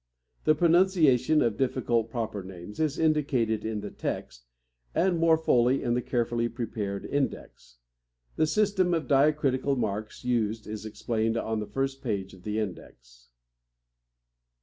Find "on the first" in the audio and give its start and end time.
11.37-12.01